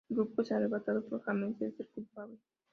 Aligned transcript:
El 0.09 0.15
grupo 0.17 0.41
es 0.41 0.51
arrestado, 0.51 1.03
pero 1.05 1.19
James 1.21 1.61
es 1.61 1.79
el 1.79 1.87
culpable. 1.89 2.35